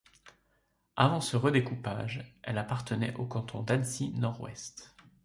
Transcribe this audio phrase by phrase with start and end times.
[0.95, 4.95] Avant ce redécoupage, elle appartenait au canton d’Annecy-Nord-Ouest.